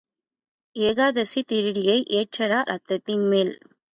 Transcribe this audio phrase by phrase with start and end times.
[0.75, 3.53] ஏகாதசித் திருடியை ஏற்றடா ரதத்தின்மேல்.